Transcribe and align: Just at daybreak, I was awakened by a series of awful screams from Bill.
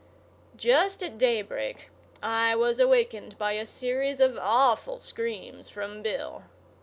Just 0.55 1.03
at 1.03 1.19
daybreak, 1.19 1.91
I 2.23 2.55
was 2.55 2.79
awakened 2.79 3.37
by 3.37 3.51
a 3.51 3.67
series 3.67 4.19
of 4.19 4.35
awful 4.41 4.97
screams 4.97 5.69
from 5.69 6.01
Bill. 6.01 6.41